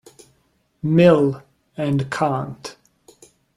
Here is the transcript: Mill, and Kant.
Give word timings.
Mill, 0.81 1.43
and 1.77 2.09
Kant. 2.09 2.75